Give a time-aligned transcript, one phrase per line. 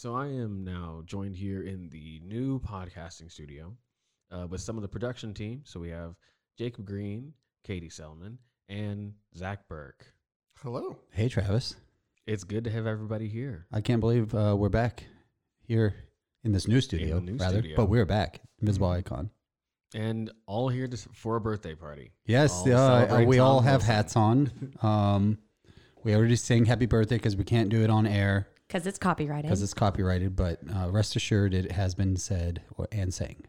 [0.00, 3.76] So I am now joined here in the new podcasting studio
[4.30, 5.60] uh, with some of the production team.
[5.66, 6.14] So we have
[6.56, 7.34] Jacob Green,
[7.64, 8.38] Katie Selman,
[8.70, 10.06] and Zach Burke.
[10.62, 10.96] Hello.
[11.10, 11.76] Hey, Travis.
[12.26, 13.66] It's good to have everybody here.
[13.74, 15.04] I can't believe uh, we're back
[15.68, 15.92] here
[16.44, 17.58] in this new studio, new rather.
[17.58, 17.76] studio.
[17.76, 18.40] But we're back.
[18.62, 18.98] Invisible Mm-hmm.
[19.00, 19.30] Icon.
[19.94, 22.12] And all here to, for a birthday party.
[22.24, 23.94] Yes, All uh, uh, we Tom all have Wilson.
[23.94, 24.72] hats on.
[24.80, 25.38] Um,
[26.04, 29.46] we already sang happy birthday because we can't do it on air Because it's copyrighted.
[29.46, 30.36] because it's copyrighted.
[30.36, 33.42] But uh, rest assured, it has been said and sang.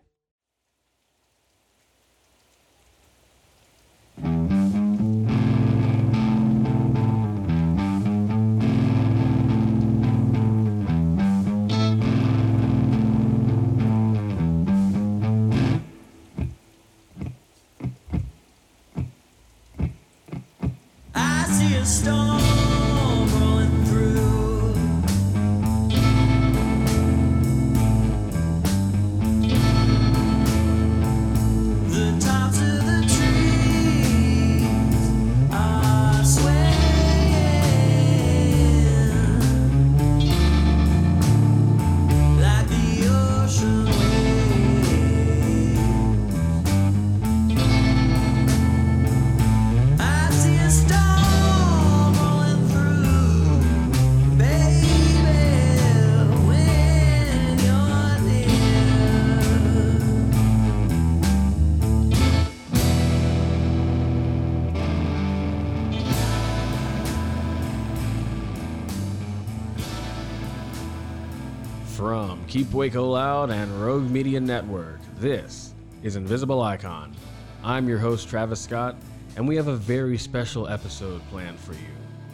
[72.52, 75.74] Keep Waco Loud and Rogue Media Network, this
[76.04, 77.16] is Invisible Icon.
[77.64, 78.98] I'm your host, Travis Scott,
[79.38, 81.88] and we have a very special episode planned for you.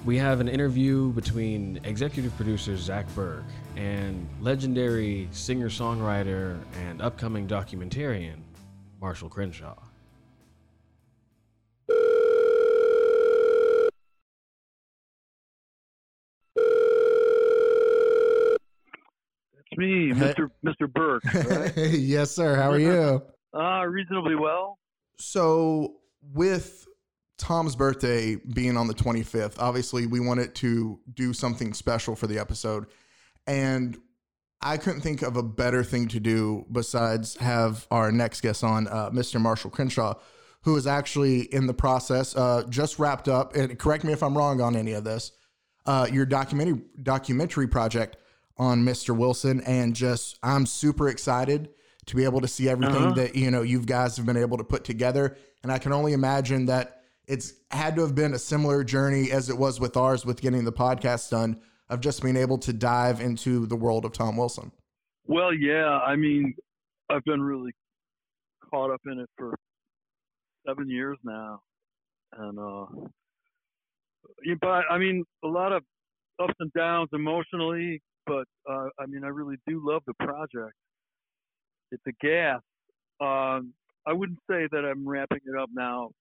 [0.05, 3.43] We have an interview between executive producer Zach Burke
[3.75, 6.57] and legendary singer songwriter
[6.87, 8.37] and upcoming documentarian
[8.99, 9.77] Marshall Crenshaw.
[19.77, 20.33] Me, Hey.
[20.33, 20.49] Mr.
[20.65, 20.91] Mr.
[20.91, 21.23] Burke.
[21.33, 21.77] Right?
[21.91, 22.55] yes, sir.
[22.55, 23.21] How are you?
[23.53, 24.79] uh, reasonably well.
[25.19, 25.97] So,
[26.33, 26.85] with
[27.37, 32.39] Tom's birthday being on the 25th, obviously we wanted to do something special for the
[32.39, 32.87] episode.
[33.45, 33.97] And
[34.61, 38.87] I couldn't think of a better thing to do besides have our next guest on,
[38.87, 39.39] uh, Mr.
[39.39, 40.15] Marshall Crenshaw,
[40.63, 43.55] who is actually in the process, uh, just wrapped up.
[43.55, 45.31] And correct me if I'm wrong on any of this.
[45.85, 48.17] Uh, your documentary documentary project
[48.59, 49.15] on Mr.
[49.15, 51.69] Wilson, and just I'm super excited
[52.07, 53.11] to be able to see everything Uh-huh.
[53.13, 55.37] that you know you guys have been able to put together.
[55.63, 59.49] And I can only imagine that it's had to have been a similar journey as
[59.49, 61.59] it was with ours with getting the podcast done
[61.89, 64.71] of just being able to dive into the world of Tom Wilson.
[65.25, 65.99] Well, yeah.
[65.99, 66.53] I mean,
[67.09, 67.71] I've been really
[68.71, 69.53] caught up in it for
[70.65, 71.61] seven years now,
[72.37, 72.85] and uh,
[74.61, 75.83] but I mean, a lot of
[76.41, 78.01] ups and downs emotionally.
[78.27, 80.73] But uh, I mean, I really do love the project.
[81.91, 82.61] It's a gas.
[83.21, 83.73] Um,
[84.05, 86.11] I wouldn't say that I'm wrapping it up now,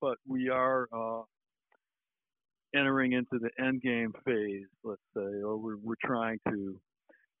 [0.00, 1.22] but we are uh,
[2.74, 6.80] entering into the end game phase, let's say, or we're, we're trying to.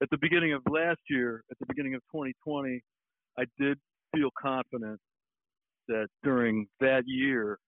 [0.02, 2.80] At the beginning of last year, at the beginning of 2020,
[3.38, 3.78] I did
[4.14, 5.00] feel confident
[5.88, 7.58] that during that year,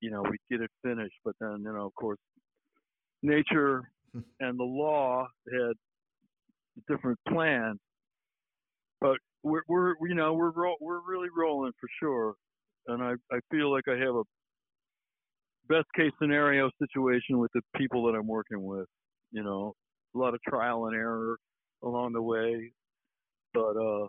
[0.00, 1.16] you know, we'd get it finished.
[1.24, 2.18] But then, you know, of course,
[3.22, 5.72] nature and the law had
[6.78, 7.78] a different plans.
[9.00, 12.34] But we're, we're you know, we're ro- we're really rolling for sure,
[12.88, 14.22] and I I feel like I have a
[15.68, 18.86] best case scenario situation with the people that I'm working with.
[19.32, 19.74] You know,
[20.14, 21.38] a lot of trial and error
[21.82, 22.72] along the way,
[23.54, 24.06] but uh,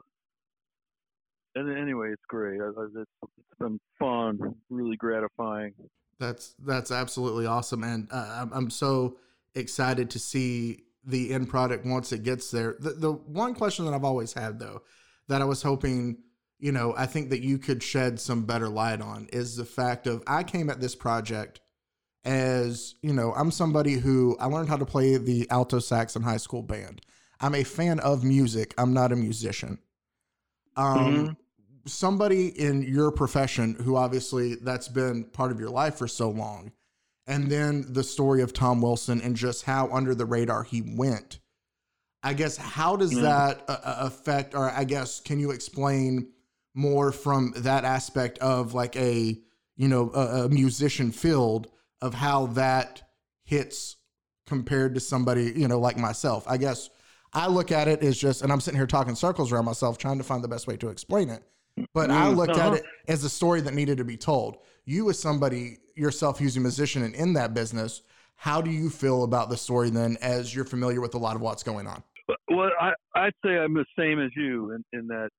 [1.56, 2.60] and anyway, it's great.
[2.60, 5.74] It's been fun, really gratifying.
[6.20, 9.18] That's that's absolutely awesome, and uh, I'm I'm so
[9.56, 12.76] excited to see the end product once it gets there.
[12.80, 14.84] The the one question that I've always had though,
[15.28, 16.18] that I was hoping,
[16.60, 20.08] you know, I think that you could shed some better light on is the fact
[20.08, 21.60] of I came at this project
[22.24, 26.22] as you know I'm somebody who I learned how to play the alto sax in
[26.22, 27.02] high school band.
[27.40, 28.74] I'm a fan of music.
[28.78, 29.80] I'm not a musician.
[30.78, 31.36] Um,
[31.86, 36.72] somebody in your profession who obviously that's been part of your life for so long,
[37.28, 41.40] and then the story of Tom Wilson and just how under the radar he went.
[42.24, 43.22] I guess how does Yeah.
[43.22, 46.30] that uh, uh, affect, or I guess can you explain
[46.74, 49.40] more from that aspect of like a
[49.76, 51.68] you know a, a musician field
[52.02, 53.02] of how that
[53.44, 53.98] hits
[54.48, 56.44] compared to somebody you know like myself?
[56.48, 56.90] I guess
[57.34, 60.18] I look at it as just, and I'm sitting here talking circles around myself, trying
[60.18, 61.42] to find the best way to explain it.
[61.94, 62.70] But I Mm, looked uh-huh.
[62.70, 64.58] at it as a story that needed to be told.
[64.86, 68.02] You, as somebody yourself who's a musician and in that business,
[68.36, 71.42] how do you feel about the story then, as you're familiar with a lot of
[71.42, 72.04] what's going on?
[72.50, 75.30] Well, I I'd say I'm the same as you in, in that,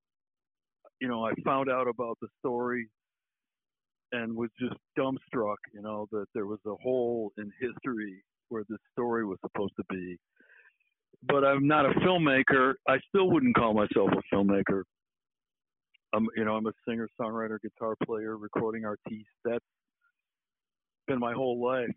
[1.01, 2.89] you know, I found out about the story
[4.13, 8.79] and was just dumbstruck, you know, that there was a hole in history where this
[8.93, 10.17] story was supposed to be.
[11.27, 12.75] But I'm not a filmmaker.
[12.89, 14.83] I still wouldn't call myself a filmmaker.
[16.15, 19.27] I'm, you know, I'm a singer, songwriter, guitar player, recording artiste.
[19.45, 19.65] That's
[21.07, 21.89] been my whole life.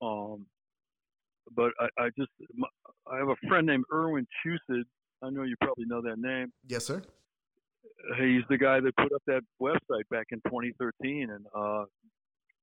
[0.00, 0.46] Um,
[1.54, 2.68] but I, I just, my,
[3.10, 4.84] I have a friend named Irwin Chusid.
[5.22, 6.52] I know you probably know that name.
[6.66, 7.02] Yes, sir.
[8.18, 11.84] He's the guy that put up that website back in 2013, and uh,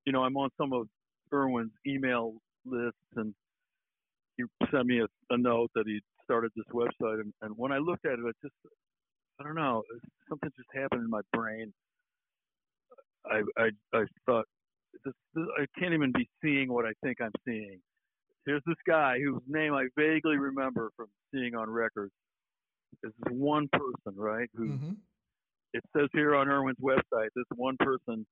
[0.06, 0.88] you know I'm on some of
[1.34, 3.34] Irwin's email lists, and
[4.38, 7.80] he sent me a, a note that he started this website, and, and when I
[7.80, 8.56] looked at it, I just
[9.40, 9.84] I don't know,
[10.30, 11.74] something just happened in my brain.
[13.26, 14.46] I I, I thought
[15.06, 17.80] this, this, I can't even be seeing what I think I'm seeing.
[18.46, 22.14] Here's this guy whose name I vaguely remember from seeing on records.
[23.04, 24.50] This is one person, right?
[24.56, 24.94] Who Mm-hmm.
[25.74, 28.26] it says here on Irwin's website, this one person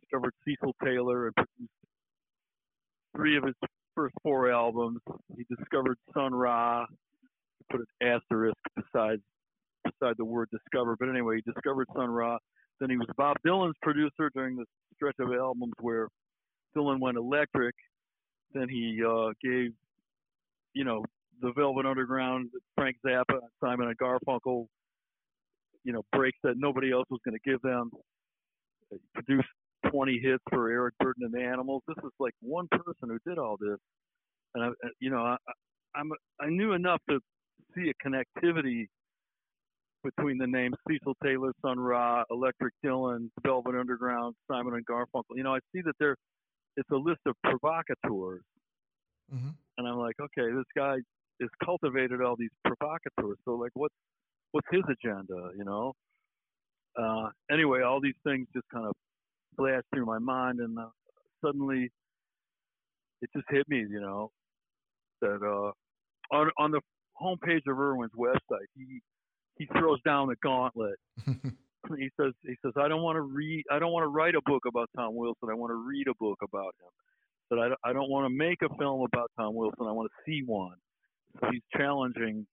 [0.00, 1.72] discovered Cecil Taylor and produced
[3.16, 3.54] three of his
[3.94, 5.00] first four albums.
[5.36, 6.86] He discovered Sun Ra,
[7.70, 9.20] put an asterisk beside
[9.98, 10.96] beside the word discover.
[10.98, 12.38] But anyway, he discovered Sun Ra.
[12.80, 16.08] Then he was Bob Dylan's producer during the stretch of albums where
[16.76, 17.74] Dylan went electric.
[18.52, 19.72] Then he uh, gave,
[20.74, 21.04] you know,
[21.40, 24.66] the Velvet Underground, Frank Zappa, Simon and Garfunkel,
[25.84, 27.90] you know, breaks that nobody else was going to give them.
[28.90, 29.48] He produced
[29.90, 31.82] 20 hits for Eric Burdon and the Animals.
[31.86, 33.78] This is like one person who did all this,
[34.54, 34.68] and I,
[35.00, 35.36] you know, I-
[35.94, 36.10] I'm
[36.40, 37.20] I knew enough to
[37.74, 38.86] see a connectivity
[40.04, 45.36] between the names Cecil Taylor, Sun Ra, Electric Dylan, Velvet Underground, Simon and Garfunkel.
[45.36, 46.16] You know, I see that there
[46.76, 48.42] it's a list of provocateurs,
[49.34, 49.48] Mm-hmm.
[49.78, 50.96] and I'm like, okay, this guy
[51.40, 53.36] has cultivated all these provocateurs.
[53.44, 53.94] So like, what's
[54.52, 55.50] what's his agenda?
[55.56, 55.92] You know.
[56.96, 58.92] Uh, anyway, all these things just kind of
[59.56, 60.86] flashed through my mind, and uh,
[61.44, 61.90] suddenly
[63.20, 63.78] it just hit me.
[63.78, 64.30] You know
[65.20, 65.72] that uh,
[66.34, 66.80] on on the
[67.20, 69.00] homepage of Irwin's website, he
[69.58, 70.98] he throws down the gauntlet.
[71.26, 74.42] he says he says I don't want to read I don't want to write a
[74.44, 75.48] book about Tom Wilson.
[75.50, 76.90] I want to read a book about him.
[77.48, 79.86] But I don't, I don't want to make a film about Tom Wilson.
[79.86, 80.74] I want to see one.
[81.40, 82.46] So he's challenging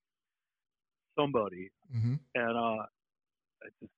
[1.18, 2.14] somebody, mm-hmm.
[2.34, 3.92] and uh, I just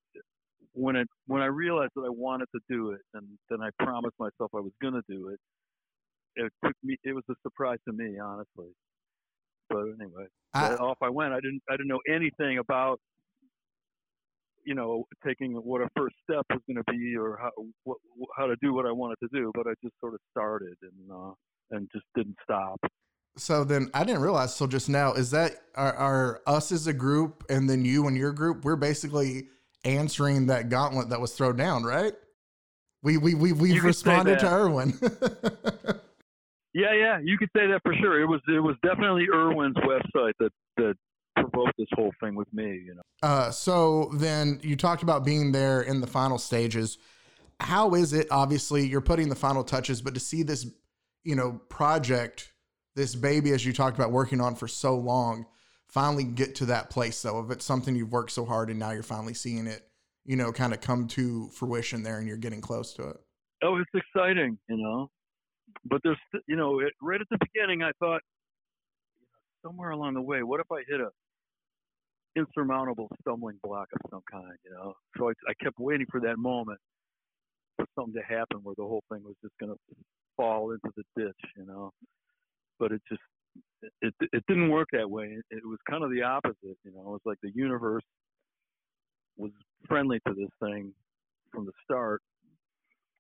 [0.77, 4.15] when it when I realized that I wanted to do it, and then I promised
[4.19, 5.41] myself I was going to do it.
[6.37, 6.97] It took me.
[7.03, 8.71] It was a surprise to me, honestly.
[9.69, 11.33] But anyway, I, off I went.
[11.33, 13.01] I didn't I didn't know anything about
[14.65, 17.51] you know taking what a first step was going to be or how
[17.85, 17.99] what,
[18.37, 21.11] how to do what I wanted to do, but I just sort of started and
[21.13, 21.33] uh,
[21.71, 22.81] and just didn't stop.
[23.37, 25.13] so then I didn't realize till just now.
[25.15, 28.65] Is that are, are us as a group and then you and your group?
[28.65, 29.49] We're basically
[29.85, 32.13] answering that gauntlet that was thrown down, right?
[33.03, 34.51] We we we we've responded to.
[34.51, 34.99] Irwin.
[36.77, 38.21] Yeah, yeah, you could say that for sure.
[38.21, 40.95] It was it was definitely Irwin's website that that
[41.35, 42.65] provoked this whole thing with me.
[42.65, 43.03] You know.
[43.23, 46.99] Uh, so then you talked about being there in the final stages.
[47.61, 48.27] How is it?
[48.31, 50.67] Obviously, you're putting the final touches, but to see this,
[51.25, 52.53] you know, project,
[52.95, 55.47] this baby, as you talked about working on for so long,
[55.89, 58.91] finally get to that place, though, if it's something you've worked so hard and now
[58.91, 59.89] you're finally seeing it,
[60.27, 63.17] you know, kind of come to fruition there and you're getting close to it.
[63.63, 65.11] Oh, it's exciting, you know.
[65.89, 68.23] But there's, you know, it, right at the beginning, I thought,
[69.65, 71.11] somewhere along the way, what if I hit a
[72.37, 74.95] insurmountable stumbling block of some kind, you know?
[75.17, 76.79] So I, I kept waiting for that moment
[77.77, 79.79] for something to happen where the whole thing was just going to
[80.37, 81.91] fall into the ditch, you know.
[82.79, 83.23] But it just,
[84.03, 85.27] it it didn't work that way.
[85.27, 87.01] It, it was kind of the opposite, you know.
[87.01, 88.05] It was like the universe
[89.37, 89.51] was
[89.87, 90.93] friendly to this thing
[91.53, 92.23] from the start.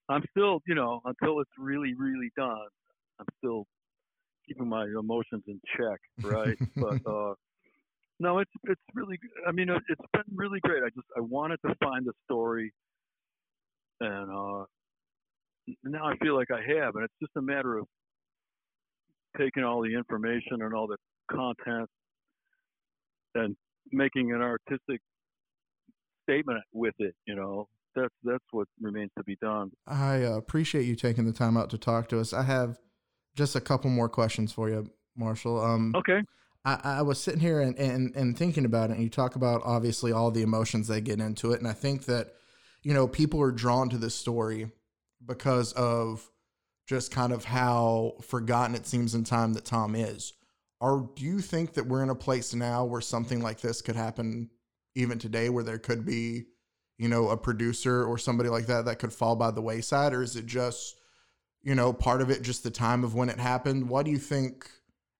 [0.08, 2.68] I'm still, you know, until it's really, really done,
[3.20, 3.66] I'm still
[4.46, 6.56] keeping my emotions in check, right?
[6.78, 7.34] but uh,
[8.20, 9.18] no, it's it's really.
[9.46, 10.82] I mean, it- it's been really great.
[10.82, 12.72] I just I wanted to find the story,
[14.00, 14.64] and uh,
[15.84, 17.86] now I feel like I have, and it's just a matter of
[19.38, 20.96] taking all the information and all the
[21.30, 21.88] content
[23.34, 23.56] and
[23.92, 25.00] making an artistic
[26.28, 27.14] statement with it.
[27.26, 29.72] You know, that's that's what remains to be done.
[29.86, 32.32] I uh, appreciate you taking the time out to talk to us.
[32.32, 32.78] I have
[33.34, 35.60] just a couple more questions for you, Marshall.
[35.60, 36.20] Um, Okay.
[36.64, 39.62] I, I was sitting here and, and, and thinking about it, and you talk about
[39.64, 41.60] obviously all the emotions that get into it.
[41.60, 42.34] And I think that,
[42.82, 44.70] you know, people are drawn to this story
[45.24, 46.28] because of
[46.88, 50.32] just kind of how forgotten it seems in time that Tom is.
[50.80, 53.96] Or do you think that we're in a place now where something like this could
[53.96, 54.50] happen
[54.96, 56.46] even today, where there could be,
[56.98, 60.12] you know, a producer or somebody like that that could fall by the wayside?
[60.12, 60.96] Or is it just,
[61.62, 63.88] you know, part of it just the time of when it happened?
[63.88, 64.70] What do you think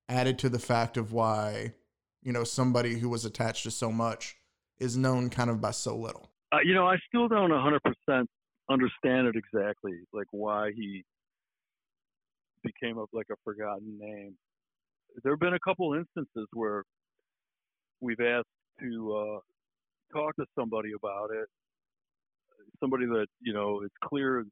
[0.09, 1.75] added to the fact of why,
[2.23, 4.37] you know, somebody who was attached to so much
[4.79, 6.31] is known kind of by so little?
[6.53, 8.27] Uh, you know, I still don't 100%
[8.71, 11.05] understand it exactly, like why he
[12.63, 14.37] became a, like a forgotten name.
[15.23, 16.85] There have been a couple instances where
[18.01, 18.47] we've asked
[18.81, 19.39] to uh,
[20.13, 21.49] talk to somebody about it,
[22.81, 24.45] somebody that you know it's clear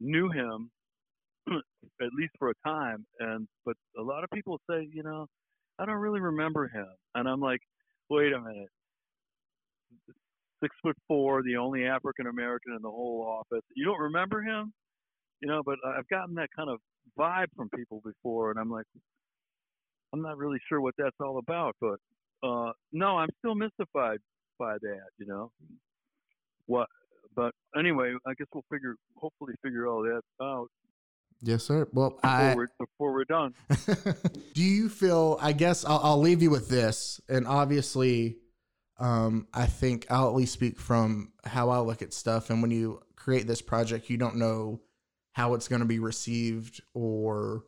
[0.00, 0.70] knew him
[1.50, 5.26] at least for a time, and but a lot of people say, you know,
[5.78, 7.60] I don't really remember him, and I'm like,
[8.10, 8.68] wait a minute
[10.62, 13.64] six foot four, the only African American in the whole office.
[13.74, 14.72] You don't remember him,
[15.40, 16.78] you know, but I've gotten that kind of
[17.18, 18.86] vibe from people before, and I'm like,
[20.12, 21.98] I'm not really sure what that's all about, but
[22.42, 24.18] uh, no, I'm still mystified
[24.58, 25.50] by that, you know.
[26.66, 26.88] What?
[27.34, 30.68] But anyway, I guess we'll figure, hopefully, figure all that out
[31.42, 31.88] Yes, sir.
[31.92, 33.54] Well, before, I we're, before we're done.
[34.54, 35.38] do you feel?
[35.40, 38.36] I guess I'll, I'll leave you with this, and obviously,
[38.98, 42.50] um, I think I'll at least speak from how I look at stuff.
[42.50, 44.82] And when you create this project, you don't know
[45.32, 47.64] how it's going to be received or,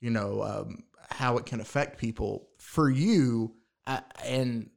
[0.00, 2.48] you know, um, how it can affect people.
[2.58, 3.54] For you,
[3.86, 4.70] I, and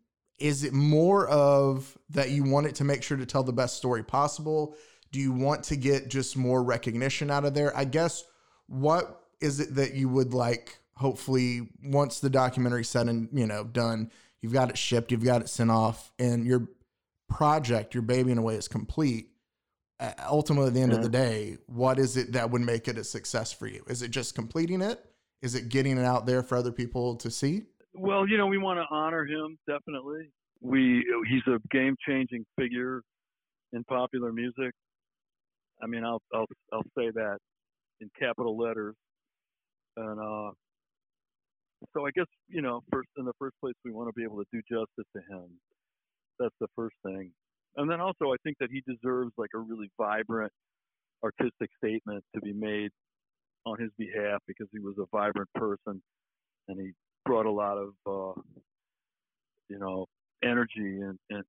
[0.44, 3.78] is it more of that you want it to make sure to tell the best
[3.78, 4.76] story possible?
[5.14, 7.76] Do you want to get just more recognition out of there?
[7.78, 8.26] I guess
[8.68, 13.64] what is it that you would like hopefully once the documentary said and you know
[13.64, 16.68] done you've got it shipped you've got it sent off and your
[17.28, 19.30] project your baby in a way is complete
[20.00, 22.98] uh, ultimately at the end of the day what is it that would make it
[22.98, 25.04] a success for you is it just completing it
[25.42, 28.58] is it getting it out there for other people to see Well, you know, we
[28.58, 30.30] want to honor him definitely.
[30.62, 33.02] We he's a game-changing figure
[33.74, 34.74] in popular music.
[35.84, 37.38] I mean, I'll I'll I'll say that
[38.02, 38.96] in capital letters.
[39.98, 40.52] And uh
[41.94, 44.38] so I guess, you know, first in the first place we want to be able
[44.38, 45.50] to do justice to him.
[46.40, 47.32] That's the first thing.
[47.78, 50.52] And then also I think that he deserves like a really vibrant
[51.24, 52.92] artistic statement to be made
[53.66, 56.02] on his behalf because he was a vibrant person
[56.68, 56.92] and he
[57.26, 58.42] brought a lot of uh,
[59.70, 60.06] you know
[60.44, 61.44] energy and, and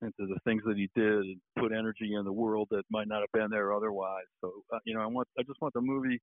[0.00, 3.20] into the things that he did and put energy in the world that might not
[3.20, 4.26] have been there otherwise.
[4.40, 6.20] So uh, you know, I want I just want the movie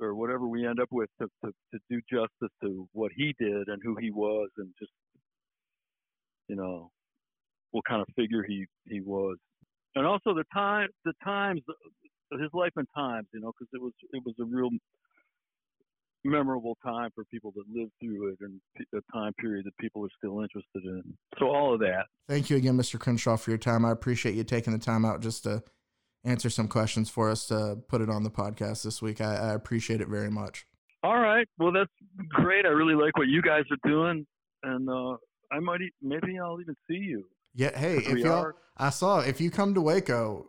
[0.00, 3.68] or whatever we end up with to, to to do justice to what he did
[3.68, 4.92] and who he was and just
[6.48, 6.90] you know
[7.72, 9.36] what kind of figure he he was
[9.94, 11.60] and also the time the times
[12.32, 14.70] his life and times you know because it was it was a real
[16.24, 18.60] memorable time for people that lived through it and
[18.94, 21.02] a time period that people are still interested in.
[21.38, 22.06] So all of that.
[22.28, 25.20] thank you again mr crenshaw for your time i appreciate you taking the time out
[25.20, 25.62] just to
[26.24, 29.54] answer some questions for us to put it on the podcast this week i, I
[29.54, 30.66] appreciate it very much
[31.04, 31.46] All right.
[31.58, 31.92] Well, that's
[32.30, 32.66] great.
[32.66, 34.26] I really like what you guys are doing,
[34.64, 35.16] and uh,
[35.52, 37.24] I might e- maybe I'll even see you.
[37.54, 40.48] Yeah, hey, If if y'all, are- I saw if you come to Waco,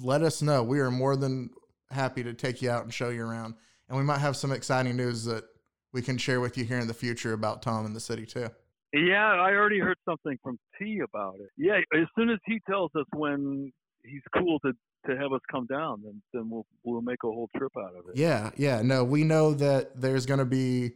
[0.00, 0.62] let us know.
[0.62, 1.50] We are more than
[1.90, 3.54] happy to take you out and show you around,
[3.90, 5.44] and we might have some exciting news that
[5.92, 8.48] we can share with you here in the future about Tom and the city too.
[8.94, 11.50] Yeah, I already heard something from T about it.
[11.56, 13.72] Yeah, as soon as he tells us when
[14.04, 14.72] he's cool to
[15.06, 18.08] to have us come down, then then we'll we'll make a whole trip out of
[18.08, 18.16] it.
[18.16, 18.80] Yeah, yeah.
[18.82, 20.92] No, we know that there's going to be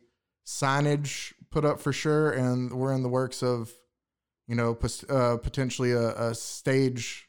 [0.46, 3.72] signage put up for sure, and we're in the works of,
[4.46, 4.76] you know,
[5.08, 7.28] uh, potentially a, a stage,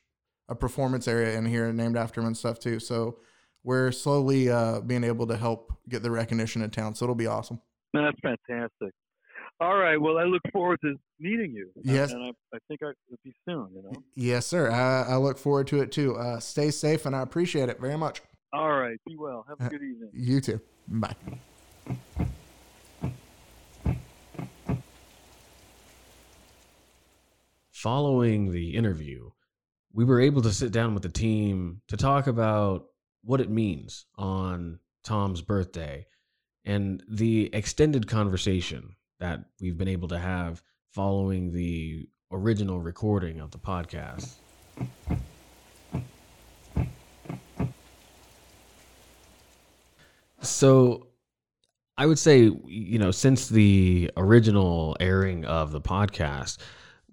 [0.50, 2.80] a performance area in here named after him and stuff too.
[2.80, 3.20] So
[3.66, 6.94] we're slowly uh, being able to help get the recognition in town.
[6.94, 7.60] So it'll be awesome.
[7.94, 8.94] That's fantastic.
[9.60, 10.00] All right.
[10.00, 11.72] Well, I look forward to meeting you.
[11.84, 12.12] Yes.
[12.12, 13.70] And I, I think I, it'll be soon.
[13.74, 13.92] You know.
[14.16, 14.70] Yes, sir.
[14.70, 16.16] I, I look forward to it too.
[16.16, 18.22] Uh, stay safe, and I appreciate it very much.
[18.54, 18.98] All right.
[19.08, 19.46] Be well.
[19.50, 20.10] Have Uh, a good evening.
[20.14, 20.62] You too.
[20.88, 21.16] Bye.
[27.72, 29.30] following the interview,
[29.94, 32.86] we were able to sit down with the team to talk about
[33.26, 36.06] what it means on Tom's birthday
[36.64, 43.52] and the extended conversation that we've been able to have following the original recording of
[43.52, 44.36] the podcast.
[50.42, 51.08] So
[51.98, 56.58] I would say, you know, since the original airing of the podcast,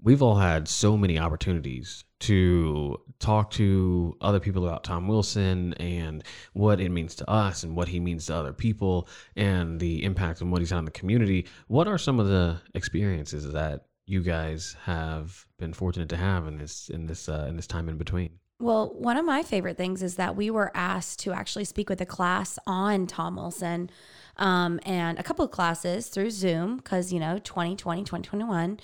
[0.03, 6.23] we've all had so many opportunities to talk to other people about Tom Wilson and
[6.53, 10.41] what it means to us and what he means to other people and the impact
[10.41, 11.47] and what he's had on the community.
[11.67, 16.59] What are some of the experiences that you guys have been fortunate to have in
[16.59, 18.39] this in this uh, in this time in between?
[18.61, 22.01] Well, one of my favorite things is that we were asked to actually speak with
[22.01, 23.91] a class on Tom Wilson
[24.37, 28.81] um, and a couple of classes through Zoom because, you know, 2020, 2021.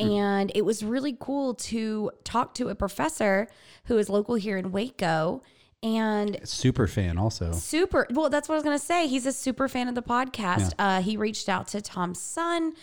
[0.00, 3.46] And it was really cool to talk to a professor
[3.84, 5.42] who is local here in Waco.
[5.84, 7.50] And Super fan also.
[7.52, 9.08] super well that's what i was going to say.
[9.08, 10.74] He's a super fan of the podcast.
[10.78, 12.74] Uh, he reached out to tom's son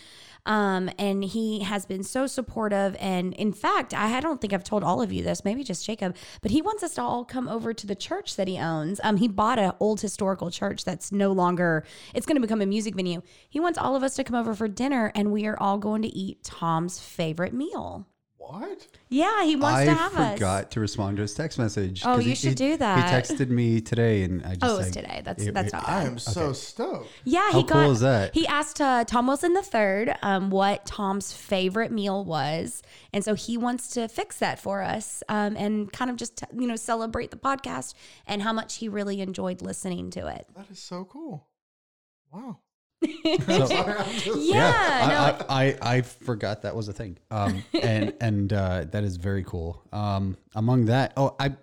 [0.46, 2.96] um, and he has been so supportive.
[3.00, 5.86] And in fact i I don't think i've told all of you this maybe just
[5.86, 9.00] jacob but he wants us to all come over to the church that he owns.
[9.02, 12.66] Um, he bought an old historical church that's no longer it's going to become a
[12.66, 13.22] music venue.
[13.48, 16.02] He wants all of us to come over for dinner and we are all going
[16.02, 18.06] to eat tom's favorite meal
[18.52, 18.86] What?
[19.08, 22.02] yeah he wants I to have us I forgot to respond to his text message.
[22.04, 23.10] Oh, 'cause you he- should he- do that.
[23.10, 25.88] He texted me today, and I just oh it was like, today that's that's not
[25.88, 26.06] I bad.
[26.06, 27.08] am so stoked.
[27.24, 27.82] Yeah, How he got.
[27.84, 28.34] cool is that?
[28.34, 33.34] He asked uh, Tom Wilson the third um, what Tom's favorite meal was, and so
[33.34, 37.30] he wants to fix that for us um, and kind of just you know celebrate
[37.30, 37.94] the podcast
[38.26, 40.46] and how much he really enjoyed listening to it.
[40.56, 41.46] That is so cool.
[42.32, 42.58] Wow.
[43.02, 47.18] So- Sorry, I'm just- Yeah, no, I, I, I, I forgot that was a thing.
[47.30, 49.82] Um, and and uh, that is very cool.
[49.92, 51.54] Um, among that, oh, I,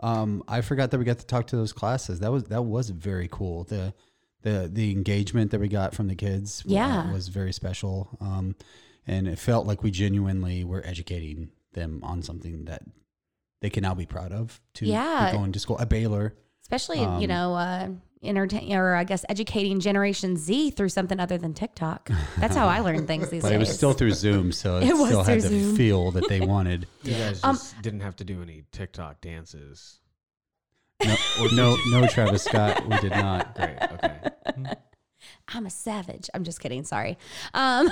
[0.00, 2.20] um, I forgot that we got to talk to those classes.
[2.20, 3.64] That was that was very cool.
[3.64, 3.94] The
[4.42, 7.12] the the engagement that we got from the kids, uh, Yeah.
[7.12, 8.08] was very special.
[8.20, 8.54] Um,
[9.08, 12.82] and it felt like we genuinely were educating them on something that
[13.62, 14.60] they can now be proud of.
[14.74, 15.32] To be Yeah.
[15.32, 16.34] going to school at Baylor.
[16.62, 17.54] especially you um, know.
[17.54, 17.88] Uh,
[18.26, 22.10] entertain or I guess educating Generation Z through something other than TikTok.
[22.38, 23.42] That's how I learn things these days.
[23.42, 23.56] But days.
[23.56, 25.76] it was still through Zoom, so it, It was still had the Zoom.
[25.76, 26.86] feel that they wanted.
[27.02, 30.00] You guys Um, didn't have to do any TikTok dances.
[31.04, 31.14] No,
[31.52, 33.54] no, no, Travis Scott, we did not.
[33.54, 33.76] Great.
[33.82, 34.20] Okay.
[35.48, 36.28] I'm a savage.
[36.34, 36.84] I'm just kidding.
[36.84, 37.18] Sorry.
[37.54, 37.88] Um,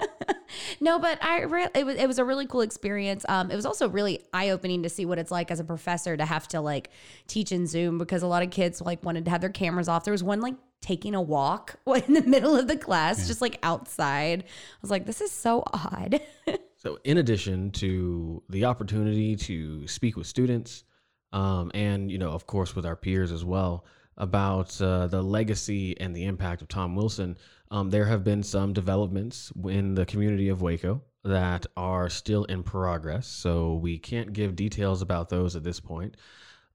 [0.80, 3.24] no, but I re- it was it was a really cool experience.
[3.28, 6.16] Um, it was also really eye opening to see what it's like as a professor
[6.16, 6.90] to have to like
[7.26, 10.04] teach in Zoom because a lot of kids like wanted to have their cameras off.
[10.04, 13.58] There was one like taking a walk in the middle of the class, just like
[13.62, 14.44] outside.
[14.44, 16.20] I was like, this is so odd.
[16.80, 20.84] So, in addition to the opportunity to speak with students,
[21.32, 23.84] um, and you know, of course, with our peers as well
[24.18, 27.38] about uh, the legacy and the impact of Tom Wilson,
[27.70, 32.62] um, there have been some developments in the community of Waco that are still in
[32.62, 33.26] progress.
[33.26, 36.16] So we can't give details about those at this point.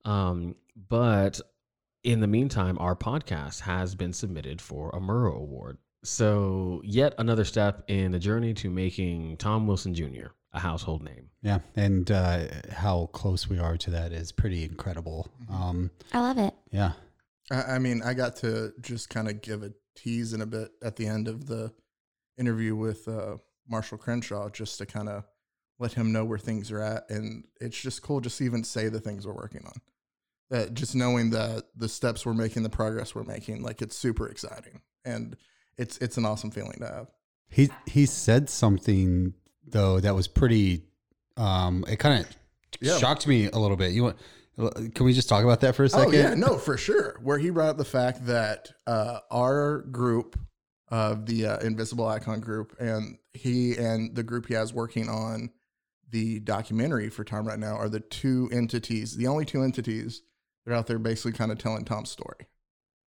[0.06, 0.56] Um,
[0.90, 1.40] but
[2.04, 5.78] in the meantime, our podcast has been submitted for a Murrow Award.
[6.04, 10.28] So, yet another step in the journey to making Tom Wilson Jr.
[10.52, 11.30] a household name.
[11.42, 15.30] Yeah, and uh, how close we are to that is pretty incredible.
[15.50, 16.54] Um, I love it.
[16.72, 16.92] yeah,
[17.52, 20.72] I, I mean, I got to just kind of give a tease in a bit
[20.82, 21.72] at the end of the
[22.38, 25.24] interview with uh, Marshall Crenshaw, just to kind of
[25.80, 28.88] let him know where things are at, and it's just cool just to even say
[28.90, 29.74] the things we're working on.
[30.50, 34.28] That just knowing that the steps we're making, the progress we're making, like it's super
[34.28, 35.36] exciting, and
[35.78, 37.08] it's it's an awesome feeling to have.
[37.50, 39.34] he he said something
[39.66, 40.84] though that was pretty.
[41.38, 42.32] Um, it kind of
[42.80, 42.98] Yeah.
[43.00, 43.92] shocked me a little bit.
[43.94, 44.18] You want?
[44.56, 46.14] Can we just talk about that for a second?
[46.14, 47.20] Oh yeah, no, for sure.
[47.24, 50.40] Where he brought up the fact that uh, our group
[50.90, 55.50] of the uh, Invisible Icon group, and he and the group he has working on
[56.12, 60.22] the documentary for Tom right now are the two entities, the only two entities
[60.64, 62.48] that are out there basically kind of telling Tom's story.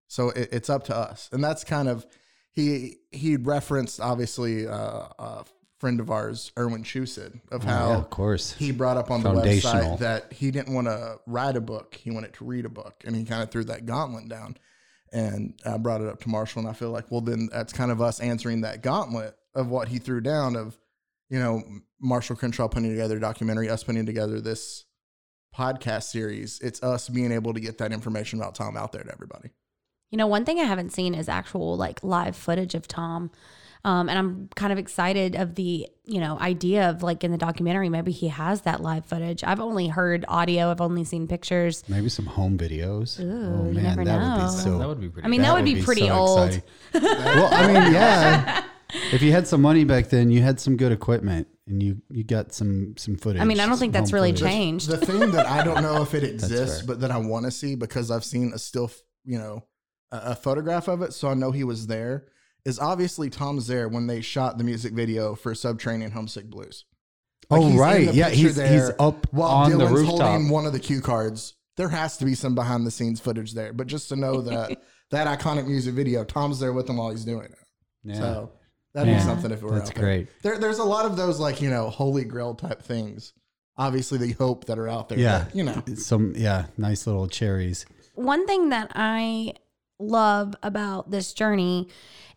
[0.07, 2.05] So it, it's up to us, and that's kind of
[2.53, 5.45] he he referenced obviously uh, a
[5.83, 8.53] friend of ours, Irwin Chusid, of Oh, how yeah, of course.
[8.53, 12.09] he brought up on the website that he didn't want to write a book; he
[12.09, 14.55] wanted to read a book, and he kind of threw that gauntlet down.
[15.11, 17.91] And I brought it up to Marshall, and I feel like, well, then that's kind
[17.91, 20.55] of us answering that gauntlet of what he threw down.
[20.55, 20.79] Of
[21.29, 21.61] you know,
[21.99, 24.85] Marshall Crenshaw putting together a documentary, us putting together this
[25.53, 26.61] podcast series.
[26.61, 29.49] It's us being able to get that information about Tom out there to everybody.
[30.11, 33.31] You know, one thing I haven't seen is actual like live footage of Tom.
[33.85, 37.37] Um, and I'm kind of excited of the, you know, idea of like in the
[37.37, 39.43] documentary, maybe he has that live footage.
[39.43, 41.83] I've only heard audio, I've only seen pictures.
[41.89, 43.19] Maybe some home videos.
[43.19, 44.79] oh you man, never that would be so.
[44.79, 45.25] That would be pretty.
[45.25, 46.61] I mean, that, would be, pretty so old.
[46.93, 48.63] well, I mean, yeah.
[49.11, 52.23] If you had some money back then, you had some good equipment, and you you
[52.23, 53.41] got some some footage.
[53.41, 54.47] I mean, I don't think that's really footage.
[54.47, 54.89] changed.
[54.89, 57.75] The thing that I don't know if it exists, but that I want to see
[57.75, 58.91] because I've seen a still,
[59.25, 59.65] you know,
[60.11, 62.27] a, a photograph of it, so I know he was there.
[62.65, 66.85] Is obviously Tom's there when they shot the music video for Subterranean Homesick Blues.
[67.49, 70.19] Like, Oh right, yeah, picture he's he's up while on Dylan's the rooftop.
[70.21, 71.55] holding one of the cue cards.
[71.75, 74.81] There has to be some behind the scenes footage there, but just to know that
[75.11, 77.57] that iconic music video, Tom's there with him while he's doing it.
[78.03, 78.15] Yeah.
[78.15, 78.51] So
[78.93, 80.03] that'd be something if it were That's out there.
[80.03, 80.27] great.
[80.41, 83.33] There, there's a lot of those like you know holy grail type things.
[83.75, 85.19] Obviously, the hope that are out there.
[85.19, 85.83] yeah, but, you know.
[85.95, 87.85] some yeah, nice little cherries.
[88.15, 89.55] One thing that I
[89.99, 91.89] love about this journey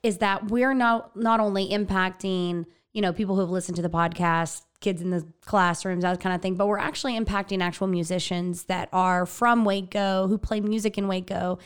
[0.07, 3.91] is that we're not not only impacting, you know, people who have listened to the
[3.91, 8.65] podcast, kids in the classrooms, that kind of thing, but we're actually impacting actual musicians
[8.65, 11.59] that are from Waco, who play music in Waco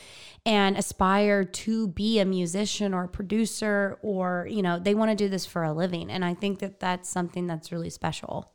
[0.46, 5.14] and aspire to be a musician or a producer or, you know, they want to
[5.14, 6.11] do this for a living.
[6.11, 8.50] And I think that that's something that's really special.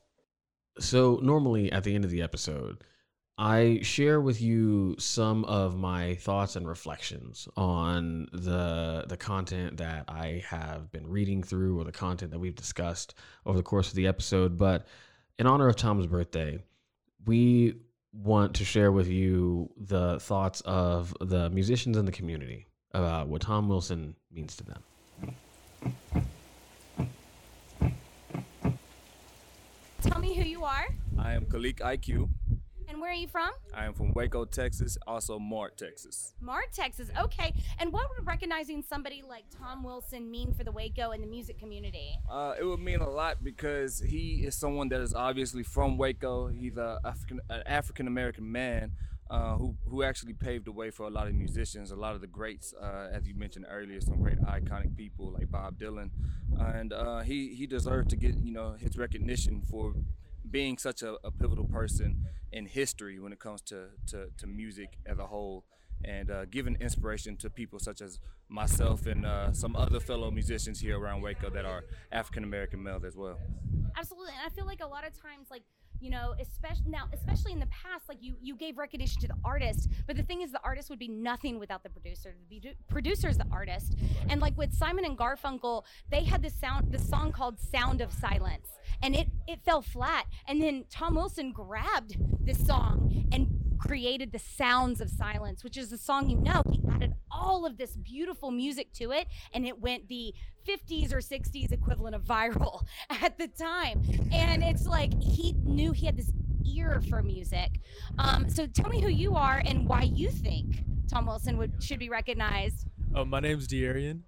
[0.79, 2.83] So normally at the end of the episode,
[3.37, 10.05] I share with you some of my thoughts and reflections on the the content that
[10.07, 13.13] I have been reading through or the content that we've discussed
[13.45, 14.57] over the course of the episode.
[14.57, 14.87] But
[15.37, 16.59] in honor of Tom's birthday,
[17.25, 17.75] we
[18.13, 23.41] want to share with you the thoughts of the musicians in the community about what
[23.41, 24.81] Tom Wilson means to them.
[30.01, 30.85] Tell me who you are
[31.25, 32.29] I am Khalik IQ.
[32.95, 33.49] And where are you from?
[33.73, 36.33] I am from Waco, Texas, also Mart, Texas.
[36.39, 37.09] Mart, Texas.
[37.19, 37.53] Okay.
[37.77, 41.59] And what would recognizing somebody like Tom Wilson mean for the Waco and the music
[41.59, 42.17] community?
[42.31, 46.47] Uh, it would mean a lot because he is someone that is obviously from Waco.
[46.47, 48.93] He's a African, an African American man
[49.29, 52.21] uh, who who actually paved the way for a lot of musicians, a lot of
[52.21, 56.11] the greats, uh, as you mentioned earlier, some great iconic people like Bob Dylan,
[56.57, 59.95] and uh, he he deserved to get you know his recognition for
[60.55, 64.87] being such a, a pivotal person in history when it comes to, to, to music
[65.05, 65.65] as a whole
[66.05, 70.79] and uh, giving inspiration to people such as myself and uh, some other fellow musicians
[70.79, 73.37] here around Waco that are African American males as well.
[73.97, 74.31] Absolutely.
[74.31, 75.63] And I feel like a lot of times, like,
[75.99, 79.37] you know, especially now, especially in the past, like you you gave recognition to the
[79.43, 82.35] artist, but the thing is, the artist would be nothing without the producer.
[82.49, 83.95] The producer is the artist,
[84.29, 88.11] and like with Simon and Garfunkel, they had this sound, this song called "Sound of
[88.11, 88.67] Silence,"
[89.01, 90.25] and it it fell flat.
[90.47, 95.89] And then Tom Wilson grabbed this song and created the sounds of silence which is
[95.89, 96.61] the song you know.
[96.71, 100.33] He added all of this beautiful music to it and it went the
[100.67, 104.01] 50s or 60s equivalent of viral at the time.
[104.31, 106.31] And it's like he knew he had this
[106.65, 107.79] ear for music.
[108.17, 111.99] Um, so tell me who you are and why you think tom wilson would should
[111.99, 112.87] be recognized.
[113.13, 114.23] Uh, my name's Dearian,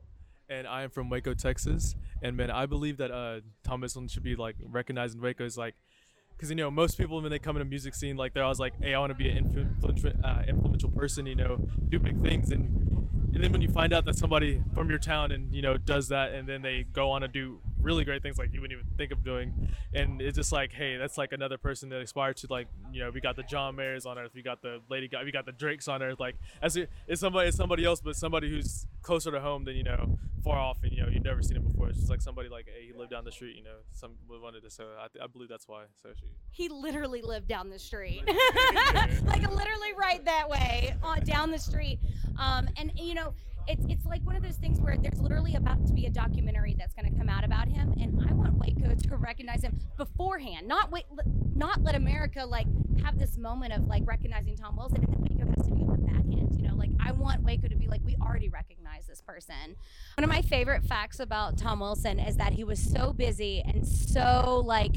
[0.47, 1.95] and I am from Waco, Texas.
[2.21, 5.57] And man, I believe that uh, Tom Wilson should be like recognized in Waco as
[5.57, 5.75] like,
[6.37, 8.59] because you know most people when they come in a music scene, like they're always
[8.59, 11.57] like, "Hey, I want to be an influential, uh, influential person," you know,
[11.89, 12.65] do big things, and
[13.33, 16.09] and then when you find out that somebody from your town and you know does
[16.09, 18.91] that, and then they go on to do really great things like you wouldn't even
[18.97, 22.47] think of doing, and it's just like, hey, that's like another person that aspires to
[22.49, 25.25] like, you know, we got the John Mayers on Earth, we got the Lady Gaga,
[25.25, 28.15] we got the Drakes on Earth, like as it, it's somebody, it's somebody else, but
[28.15, 31.41] somebody who's closer to home than you know, far off, and you know, you've never
[31.41, 31.87] seen him before.
[31.87, 34.63] It's just like somebody like, hey, he lived down the street, you know, some wanted
[34.63, 34.69] to.
[34.69, 35.83] So I, I believe that's why.
[36.03, 36.25] So she.
[36.51, 38.23] he literally lived down the street
[39.25, 41.99] like literally right that way uh, down the street
[42.39, 43.33] um, and you know
[43.67, 46.75] it's, it's like one of those things where there's literally about to be a documentary
[46.77, 50.67] that's going to come out about him and i want waco to recognize him beforehand
[50.67, 51.05] not wait
[51.55, 52.67] not let america like
[53.03, 56.01] have this moment of like recognizing tom wilson and then waco has to be on
[56.01, 56.75] the back end you know?
[56.75, 59.75] Like i want waco to be like we already recognize this person.
[60.17, 63.87] One of my favorite facts about tom wilson is that he was so busy and
[63.87, 64.95] so like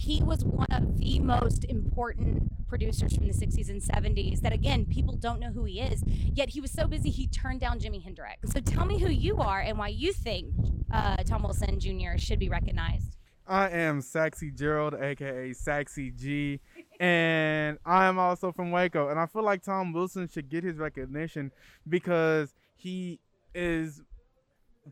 [0.00, 4.86] he was one of the most important producers from the 60s and 70s that again
[4.86, 8.02] people don't know who he is yet he was so busy he turned down jimi
[8.02, 10.54] hendrix so tell me who you are and why you think
[10.90, 16.60] uh, tom wilson jr should be recognized I am Saxy Gerald, aka Saxy G,
[17.00, 19.08] and I am also from Waco.
[19.08, 21.50] And I feel like Tom Wilson should get his recognition
[21.88, 23.18] because he
[23.52, 24.02] is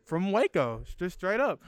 [0.09, 1.61] from Waco, just straight up.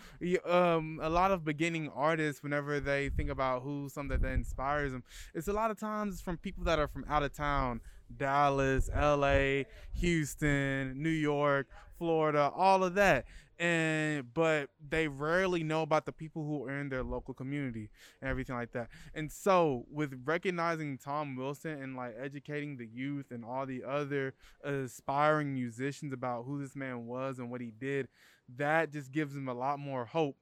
[0.46, 5.04] Um, a lot of beginning artists, whenever they think about who's something that inspires them,
[5.34, 7.82] it's a lot of times from people that are from out of town,
[8.16, 11.66] Dallas, L.A., Houston, New York,
[11.98, 13.26] Florida, all of that.
[13.60, 18.30] And but they rarely know about the people who are in their local community and
[18.30, 18.88] everything like that.
[19.14, 24.32] And so with recognizing Tom Wilson and like educating the youth and all the other
[24.64, 28.08] aspiring musicians about who this man was and what he did,
[28.56, 30.36] that just gives them a lot more hope.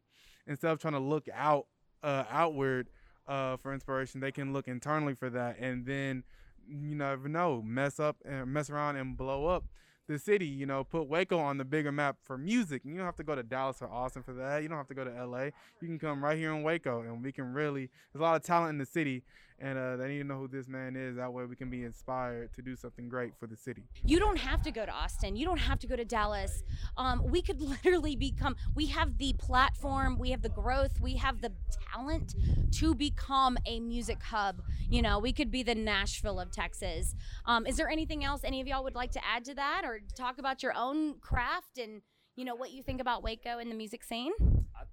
[0.46, 1.66] Instead of trying to look out
[2.04, 2.88] uh, outward
[3.26, 6.22] uh, for inspiration, they can look internally for that, and then
[6.66, 9.64] you never know, mess up and mess around and blow up
[10.08, 10.46] the city.
[10.46, 12.84] You know, put Waco on the bigger map for music.
[12.84, 14.62] And You don't have to go to Dallas or Austin for that.
[14.62, 15.44] You don't have to go to LA.
[15.80, 17.90] You can come right here in Waco, and we can really.
[18.12, 19.22] There's a lot of talent in the city,
[19.60, 21.16] and uh, they need to know who this man is.
[21.16, 23.82] That way, we can be inspired to do something great for the city.
[24.04, 25.34] You don't have to go to Austin.
[25.36, 26.62] You don't have to go to Dallas.
[26.96, 31.40] Um, we could literally become, we have the platform, we have the growth, we have
[31.40, 31.52] the
[31.92, 32.34] talent
[32.72, 34.62] to become a music hub.
[34.88, 37.14] You know, we could be the Nashville of Texas.
[37.44, 40.00] Um, is there anything else any of y'all would like to add to that or
[40.14, 42.02] talk about your own craft and,
[42.36, 44.32] you know, what you think about Waco and the music scene?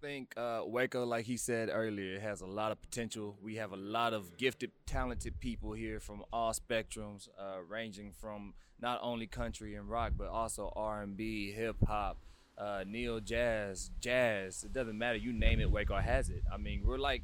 [0.02, 3.38] Think uh, Waco, like he said earlier, has a lot of potential.
[3.42, 8.54] We have a lot of gifted, talented people here from all spectrums, uh, ranging from
[8.80, 12.18] not only country and rock, but also R&B, hip hop,
[12.58, 14.64] uh, neo jazz, jazz.
[14.64, 15.18] It doesn't matter.
[15.18, 16.44] You name it, Waco has it.
[16.54, 17.24] I mean, we're like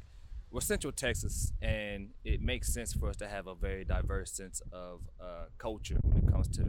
[0.50, 4.60] we're Central Texas, and it makes sense for us to have a very diverse sense
[4.70, 6.66] of uh, culture when it comes to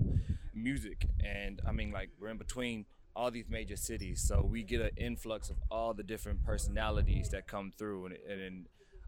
[0.54, 1.08] music.
[1.24, 4.92] And I mean, like we're in between all these major cities, so we get an
[4.98, 8.66] influx of all the different personalities that come through, and, and,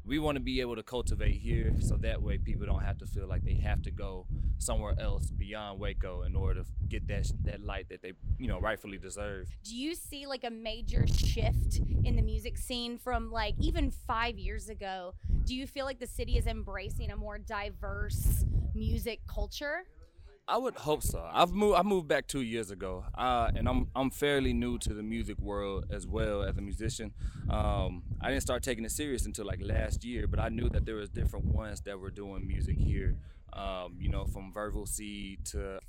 [0.08, 3.08] we want to be able to cultivate here, so that way people don't have to
[3.08, 4.28] feel like they have to go
[4.60, 8.60] somewhere else beyond Waco in order to get that that light that they you know
[8.60, 9.48] rightfully deserve.
[9.64, 14.38] do you see like a major shift in the music scene from like even five
[14.38, 15.16] years ago?
[15.46, 19.86] Do you feel like the city is embracing a more diverse music culture?
[20.48, 21.28] I would hope so.
[21.34, 21.76] I've moved.
[21.76, 25.40] I moved back two years ago, uh, and I'm I'm fairly new to the music
[25.40, 27.14] world as well as a musician.
[27.50, 30.86] Um, I didn't start taking it serious until like last year, but I knew that
[30.86, 33.16] there was different ones that were doing music here.
[33.54, 35.80] Um, you know, from Verbal C to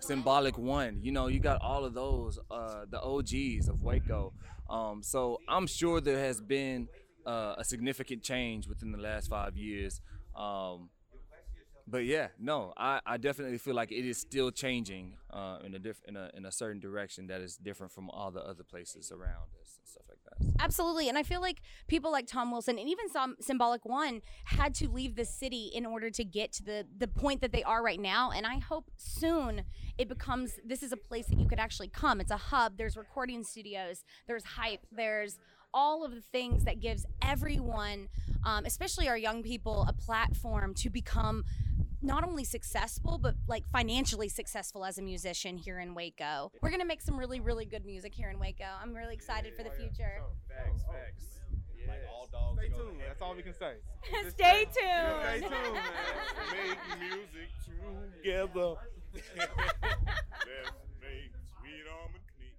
[0.00, 1.00] Symbolic, One.
[1.02, 4.32] You know, you got all of those, uh, the OGs of Waco.
[4.70, 6.88] Um, so I'm sure there has been
[7.26, 10.00] uh, a significant change within the last five years.
[10.34, 10.88] Um,
[11.90, 15.78] but yeah, no, I, I definitely feel like it is still changing uh, in a
[15.78, 19.10] diff- in a in a certain direction that is different from all the other places
[19.10, 20.62] around us and stuff like that.
[20.62, 21.08] Absolutely.
[21.08, 24.88] And I feel like people like Tom Wilson and even some Symbolic One had to
[24.88, 28.00] leave the city in order to get to the, the point that they are right
[28.00, 28.30] now.
[28.30, 29.62] And I hope soon
[29.98, 32.20] it becomes this is a place that you could actually come.
[32.20, 32.76] It's a hub.
[32.78, 35.38] There's recording studios, there's hype, there's
[35.72, 38.08] all of the things that gives everyone,
[38.44, 41.44] um, especially our young people, a platform to become
[42.02, 46.50] not only successful but like financially successful as a musician here in Waco.
[46.62, 48.64] We're gonna make some really really good music here in Waco.
[48.82, 50.22] I'm really excited for the future.
[50.48, 51.24] Facts, facts.
[52.54, 53.00] Stay tuned.
[53.06, 53.74] That's all we can say.
[54.22, 55.52] Just Stay Yeah, Stay tuned.
[55.52, 55.82] tuned, man.
[56.52, 57.50] Make music
[58.22, 58.74] together.
[59.12, 59.28] Let's
[61.00, 62.56] make sweet almond cake.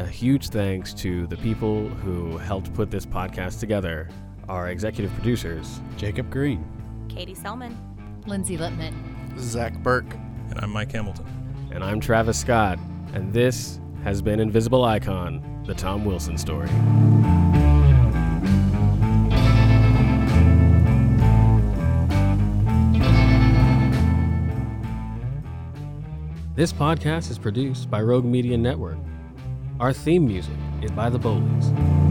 [0.00, 4.08] A huge thanks to the people who helped put this podcast together.
[4.48, 6.64] Our executive producers, Jacob Green.
[7.10, 7.76] Katie Selman.
[8.26, 8.94] Lindsay Lippman.
[9.38, 10.14] Zach Burke.
[10.48, 11.26] And I'm Mike Hamilton.
[11.70, 12.78] and I'm Travis Scott,
[13.12, 16.70] and this has been Invisible Icon, the Tom Wilson story.
[26.54, 28.96] This podcast is produced by Rogue Media Network.
[29.80, 32.09] Our theme music is by the Bowleys.